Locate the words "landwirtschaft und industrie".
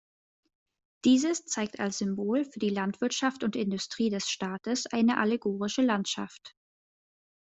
2.71-4.09